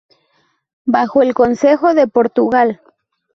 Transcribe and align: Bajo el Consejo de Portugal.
Bajo 0.87 1.21
el 1.21 1.35
Consejo 1.35 1.93
de 1.93 2.07
Portugal. 2.07 2.81